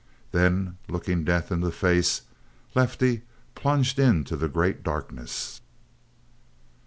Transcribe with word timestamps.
Then, 0.31 0.79
looking 0.89 1.23
death 1.23 1.51
in 1.51 1.59
the 1.61 1.69
face, 1.71 2.23
Lefty 2.73 3.21
plunged 3.53 3.99
into 3.99 4.35
the 4.35 4.49
great 4.49 4.81
darkness. 4.81 5.61